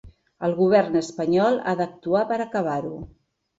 El 0.47 0.55
govern 0.59 0.97
espanyol 1.01 1.61
ha 1.65 1.75
d’actuar 1.83 2.25
per 2.35 2.43
acabar-ho. 2.49 2.93